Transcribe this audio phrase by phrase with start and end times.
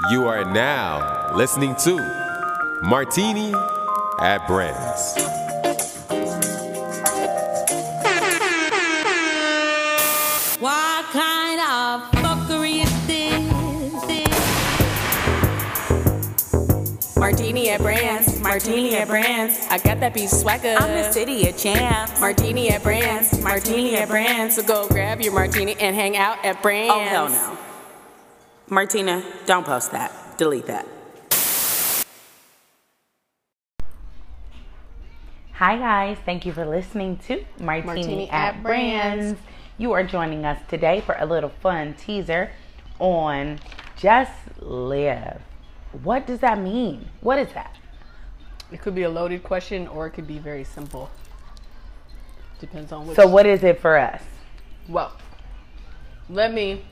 [0.00, 1.96] You are now listening to
[2.82, 3.54] Martini
[4.18, 5.14] at Brands.
[10.58, 13.44] What kind of fuckery is this?
[17.16, 19.64] Martini at Brands, Martini at Brands.
[19.70, 20.74] I got that beef swagger.
[20.76, 22.20] I'm the city of champs.
[22.20, 24.56] Martini at Brands, Martini at Brands.
[24.56, 26.92] So go grab your martini and hang out at Brands.
[26.92, 27.58] Oh, hell no.
[28.70, 30.38] Martina, don't post that.
[30.38, 30.86] Delete that.
[35.52, 36.16] Hi, guys.
[36.24, 39.24] Thank you for listening to Martini, Martini at, at Brands.
[39.24, 39.40] Brands.
[39.76, 42.50] You are joining us today for a little fun teaser
[42.98, 43.60] on
[43.96, 45.42] Just Live.
[46.02, 47.08] What does that mean?
[47.20, 47.76] What is that?
[48.72, 51.10] It could be a loaded question or it could be very simple.
[52.60, 53.16] Depends on which.
[53.16, 54.22] So, what is it for us?
[54.88, 55.12] Well,
[56.28, 56.82] let me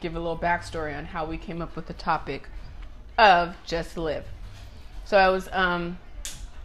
[0.00, 2.48] give a little backstory on how we came up with the topic
[3.18, 4.24] of just live.
[5.04, 5.98] So I was, um,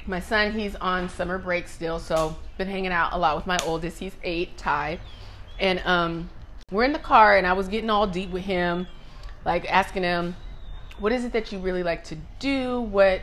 [0.05, 3.57] my son, he's on summer break still, so been hanging out a lot with my
[3.65, 3.99] oldest.
[3.99, 4.99] He's eight, Ty,
[5.59, 6.29] and um,
[6.71, 8.87] we're in the car, and I was getting all deep with him,
[9.45, 10.35] like asking him,
[10.99, 12.81] "What is it that you really like to do?
[12.81, 13.21] What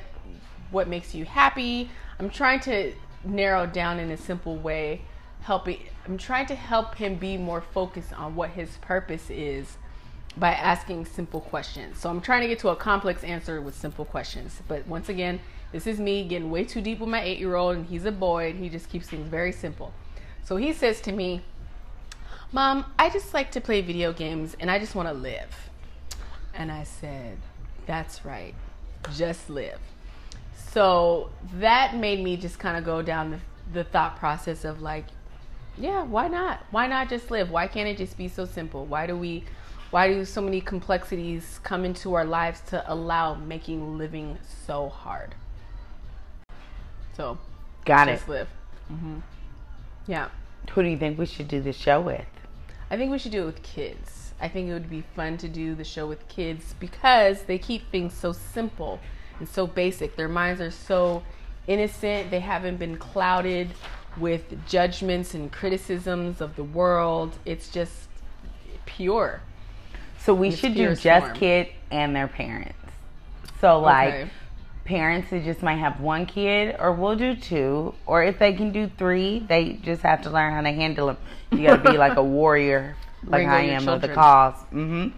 [0.70, 2.92] what makes you happy?" I'm trying to
[3.24, 5.02] narrow down in a simple way,
[5.40, 5.80] helping.
[6.06, 9.76] I'm trying to help him be more focused on what his purpose is
[10.36, 11.98] by asking simple questions.
[11.98, 14.60] So I'm trying to get to a complex answer with simple questions.
[14.68, 15.40] But once again,
[15.72, 18.12] this is me getting way too deep with my eight year old, and he's a
[18.12, 19.92] boy, and he just keeps things very simple.
[20.44, 21.42] So he says to me,
[22.50, 25.70] Mom, I just like to play video games and I just want to live.
[26.54, 27.36] And I said,
[27.86, 28.54] That's right,
[29.14, 29.78] just live.
[30.70, 33.38] So that made me just kind of go down the,
[33.72, 35.04] the thought process of like,
[35.76, 36.64] yeah, why not?
[36.70, 37.50] Why not just live?
[37.50, 38.84] Why can't it just be so simple?
[38.84, 39.44] Why do we
[39.90, 45.34] why do so many complexities come into our lives to allow making living so hard?
[47.16, 47.38] So,
[47.84, 48.30] Got just it.
[48.30, 48.48] live.
[48.88, 49.18] hmm
[50.06, 50.28] Yeah.
[50.72, 52.26] Who do you think we should do the show with?
[52.90, 54.32] I think we should do it with kids.
[54.40, 57.90] I think it would be fun to do the show with kids because they keep
[57.90, 59.00] things so simple
[59.40, 60.16] and so basic.
[60.16, 61.22] Their minds are so
[61.66, 62.30] innocent.
[62.30, 63.70] They haven't been clouded
[64.16, 67.38] with judgments and criticisms of the world.
[67.44, 68.08] It's just
[68.86, 69.40] pure.
[70.24, 71.32] So, we It's should do just storm.
[71.34, 72.74] kid and their parents.
[73.60, 74.30] So, like, Okay.
[74.84, 78.70] parents who just might have one kid, or we'll do two, or if they can
[78.72, 81.16] do three, they just have to learn how to handle them.
[81.52, 82.96] You got to be like a warrior,
[83.26, 84.54] like I am of the cause.
[84.70, 85.08] hmm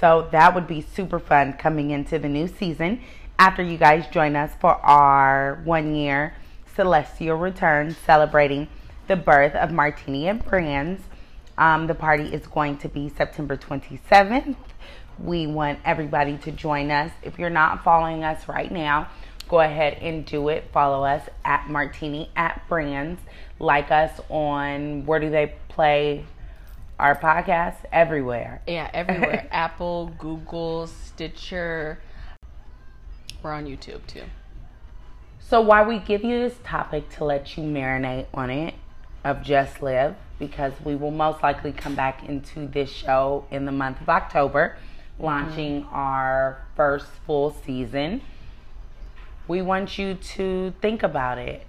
[0.00, 3.00] So that would be super fun coming into the new season.
[3.38, 6.34] After you guys join us for our one year
[6.74, 8.66] celestial return, celebrating
[9.06, 11.02] the birth of Martini and Brands.
[11.56, 14.56] Um, the party is going to be September 27th.
[15.18, 17.12] We want everybody to join us.
[17.22, 19.08] If you're not following us right now,
[19.48, 20.70] go ahead and do it.
[20.72, 23.20] Follow us at Martini at Brands.
[23.60, 26.24] Like us on where do they play
[26.98, 27.76] our podcast?
[27.92, 28.62] Everywhere.
[28.66, 29.46] Yeah, everywhere.
[29.52, 32.00] Apple, Google, Stitcher.
[33.42, 34.24] We're on YouTube too.
[35.38, 38.74] So why we give you this topic to let you marinate on it
[39.24, 43.72] of Just Live because we will most likely come back into this show in the
[43.72, 44.76] month of October,
[45.18, 45.94] launching mm-hmm.
[45.94, 48.20] our first full season.
[49.46, 51.66] We want you to think about it.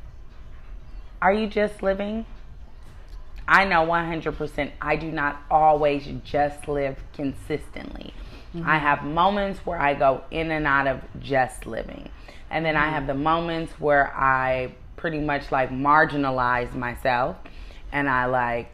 [1.21, 2.25] Are you just living?
[3.47, 8.13] I know 100% I do not always just live consistently.
[8.53, 8.67] I mm-hmm.
[8.67, 12.09] have moments where I go in and out of just living.
[12.49, 13.07] And then I have mm-hmm.
[13.07, 17.35] the moments where I pretty much like marginalize myself
[17.91, 18.71] and I like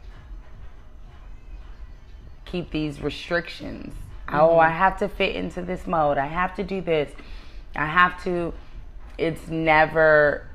[2.46, 3.94] keep these restrictions.
[4.32, 4.78] Oh, I mm-hmm.
[4.78, 6.18] have to fit into this mode.
[6.18, 7.12] I have to do this.
[7.76, 8.54] I have to.
[9.18, 10.48] It's never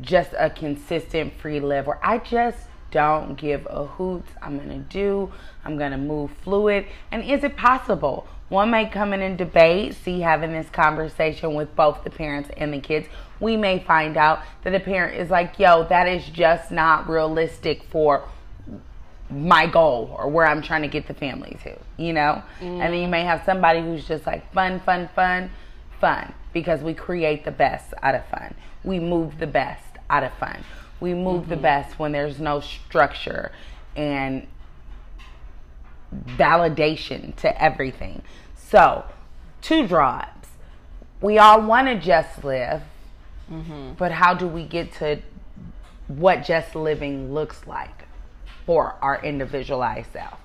[0.00, 2.60] just a consistent free live where I just
[2.90, 4.24] don't give a hoot.
[4.40, 5.30] I'm going to do,
[5.62, 6.86] I'm going to move fluid.
[7.10, 8.26] And is it possible?
[8.48, 12.72] One may come in and debate, see having this conversation with both the parents and
[12.72, 13.06] the kids.
[13.40, 17.82] We may find out that a parent is like, yo, that is just not realistic
[17.84, 18.24] for
[19.30, 22.42] my goal or where I'm trying to get the family to, you know?
[22.60, 25.50] And then you may have somebody who's just like fun, fun, fun,
[26.00, 28.54] fun, because we create the best out of fun.
[28.82, 30.64] We move the best out of fun.
[31.00, 31.62] We move the mm-hmm.
[31.62, 33.52] best when there's no structure
[33.94, 34.46] and
[36.14, 38.22] validation to everything.
[38.56, 39.04] So,
[39.60, 40.48] two drops.
[41.20, 42.82] We all want to just live,
[43.50, 43.94] mm-hmm.
[43.94, 45.20] but how do we get to
[46.06, 48.06] what just living looks like
[48.64, 50.38] for our individualized self?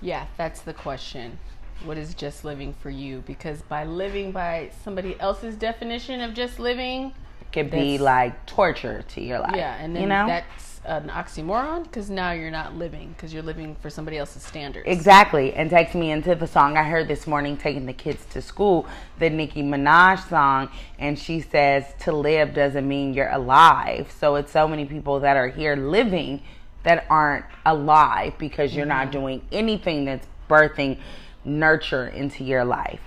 [0.00, 1.38] Yeah, that's the question.
[1.84, 3.22] What is just living for you?
[3.26, 9.02] Because by living by somebody else's definition of just living, it Could be like torture
[9.02, 9.54] to your life.
[9.56, 13.42] yeah, and then you know that's an oxymoron because now you're not living because you're
[13.42, 14.86] living for somebody else's standards.
[14.88, 18.42] Exactly, and takes me into the song I heard this morning taking the kids to
[18.42, 18.86] school,
[19.18, 24.12] the Nicki Minaj song, and she says to live doesn't mean you're alive.
[24.18, 26.42] So it's so many people that are here living
[26.82, 29.20] that aren't alive because you're not mm-hmm.
[29.20, 30.98] doing anything that's birthing
[31.44, 33.00] nurture into your life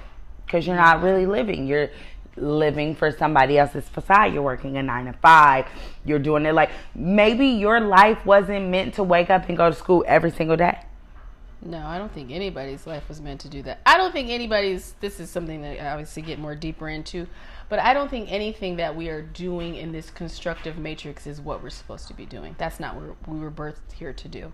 [0.46, 1.06] because you're not mm-hmm.
[1.06, 1.68] really living.
[1.68, 1.90] You're
[2.38, 4.34] living for somebody else's facade.
[4.34, 5.66] You're working a nine to five.
[6.04, 9.76] You're doing it like maybe your life wasn't meant to wake up and go to
[9.76, 10.80] school every single day.
[11.62, 13.80] No, I don't think anybody's life was meant to do that.
[13.86, 14.94] I don't think anybody's.
[15.00, 17.26] This is something that I obviously get more deeper into,
[17.70, 21.64] but I don't think anything that we are doing in this constructive matrix is what
[21.64, 22.56] we're supposed to be doing.
[22.60, 24.54] That's not what we were birthed here to do.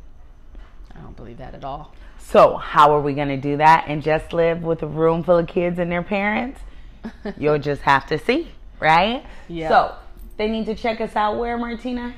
[0.95, 1.94] I don't believe that at all.
[2.18, 5.38] So, how are we going to do that and just live with a room full
[5.38, 6.62] of kids and their parents?
[7.38, 8.50] You'll just have to see,
[8.80, 9.25] right?
[9.48, 9.69] Yeah.
[9.69, 9.95] So,
[10.38, 12.15] they need to check us out where, Martina?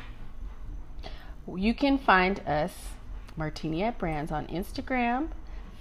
[1.55, 2.71] You can find us,
[3.35, 5.29] Martini at Brands, on Instagram,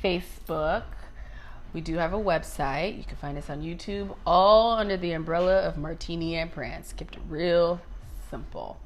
[0.02, 0.82] Facebook.
[1.72, 2.98] We do have a website.
[2.98, 6.92] You can find us on YouTube, all under the umbrella of Martini at Brands.
[6.92, 7.80] Kept it real
[8.28, 8.78] simple.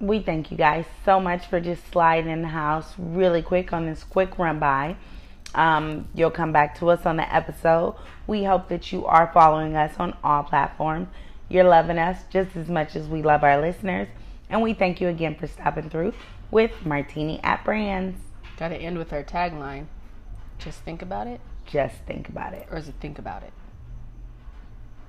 [0.00, 3.86] We thank you guys so much for just sliding in the house really quick on
[3.86, 4.96] this quick run by.
[5.54, 7.96] Um, you'll come back to us on the episode.
[8.26, 11.08] We hope that you are following us on all platforms.
[11.48, 14.08] You're loving us just as much as we love our listeners.
[14.48, 16.14] And we thank you again for stopping through
[16.50, 18.18] with Martini at Brands.
[18.58, 19.86] Got to end with our tagline.
[20.58, 22.68] Just think about it, Just think about it.
[22.70, 23.52] or is it think about it?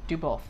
[0.07, 0.42] Do both.